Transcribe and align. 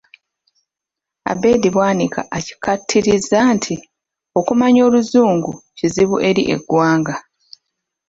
Abed 1.31 1.61
Bwanika 1.75 2.21
akikkaatirizza 2.37 3.37
nti 3.55 3.75
okumanya 4.39 4.81
Oluzungu 4.87 5.51
kizibu 5.77 6.15
eri 6.29 6.43
eggwanga. 6.53 7.15